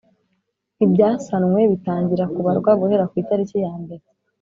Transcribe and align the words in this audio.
ibyasanwe 0.85 1.59
bitangira 1.71 2.23
kubarwa 2.33 2.71
guhera 2.79 3.05
ku 3.09 3.15
itariki 3.21 3.57
ya 3.65 3.73
mbere 3.83 4.03